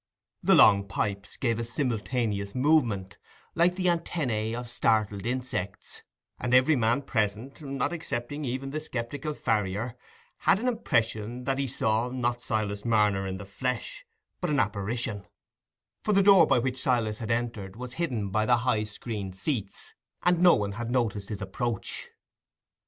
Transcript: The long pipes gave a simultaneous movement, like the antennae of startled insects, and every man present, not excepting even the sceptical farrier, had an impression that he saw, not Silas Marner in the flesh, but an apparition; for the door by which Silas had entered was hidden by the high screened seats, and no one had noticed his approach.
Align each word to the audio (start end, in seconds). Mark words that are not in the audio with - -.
The 0.41 0.55
long 0.55 0.87
pipes 0.87 1.37
gave 1.37 1.59
a 1.59 1.63
simultaneous 1.63 2.55
movement, 2.55 3.19
like 3.53 3.75
the 3.75 3.87
antennae 3.87 4.55
of 4.55 4.67
startled 4.67 5.27
insects, 5.27 6.01
and 6.39 6.55
every 6.55 6.75
man 6.75 7.03
present, 7.03 7.61
not 7.61 7.93
excepting 7.93 8.43
even 8.43 8.71
the 8.71 8.79
sceptical 8.79 9.35
farrier, 9.35 9.95
had 10.37 10.57
an 10.59 10.67
impression 10.67 11.43
that 11.43 11.59
he 11.59 11.67
saw, 11.67 12.09
not 12.09 12.41
Silas 12.41 12.83
Marner 12.83 13.27
in 13.27 13.37
the 13.37 13.45
flesh, 13.45 14.03
but 14.39 14.49
an 14.49 14.59
apparition; 14.59 15.27
for 16.03 16.13
the 16.13 16.23
door 16.23 16.47
by 16.47 16.57
which 16.57 16.81
Silas 16.81 17.19
had 17.19 17.29
entered 17.29 17.75
was 17.75 17.93
hidden 17.93 18.31
by 18.31 18.47
the 18.47 18.57
high 18.57 18.85
screened 18.85 19.35
seats, 19.35 19.93
and 20.23 20.41
no 20.41 20.55
one 20.55 20.71
had 20.71 20.89
noticed 20.89 21.29
his 21.29 21.43
approach. 21.43 22.09